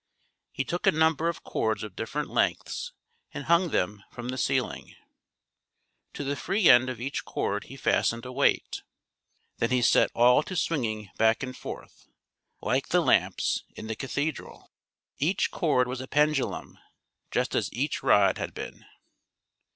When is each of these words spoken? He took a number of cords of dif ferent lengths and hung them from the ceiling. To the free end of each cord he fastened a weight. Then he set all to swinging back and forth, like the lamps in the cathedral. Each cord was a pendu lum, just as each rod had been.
He 0.51 0.63
took 0.63 0.87
a 0.87 0.91
number 0.91 1.29
of 1.29 1.43
cords 1.43 1.83
of 1.83 1.95
dif 1.95 2.11
ferent 2.13 2.27
lengths 2.29 2.91
and 3.35 3.43
hung 3.45 3.69
them 3.69 4.03
from 4.11 4.29
the 4.29 4.37
ceiling. 4.39 4.95
To 6.15 6.23
the 6.23 6.35
free 6.35 6.67
end 6.71 6.89
of 6.89 6.99
each 6.99 7.23
cord 7.23 7.65
he 7.65 7.77
fastened 7.77 8.25
a 8.25 8.31
weight. 8.31 8.81
Then 9.59 9.69
he 9.69 9.83
set 9.83 10.09
all 10.15 10.41
to 10.41 10.55
swinging 10.55 11.11
back 11.17 11.43
and 11.43 11.55
forth, 11.55 12.07
like 12.61 12.87
the 12.87 12.99
lamps 13.01 13.63
in 13.75 13.85
the 13.85 13.95
cathedral. 13.95 14.71
Each 15.19 15.51
cord 15.51 15.87
was 15.87 16.01
a 16.01 16.07
pendu 16.07 16.49
lum, 16.49 16.79
just 17.29 17.53
as 17.53 17.71
each 17.71 18.01
rod 18.01 18.39
had 18.39 18.55
been. 18.55 18.85